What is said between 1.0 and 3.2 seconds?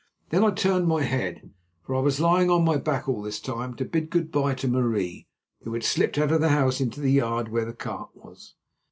head, for I was lying on my back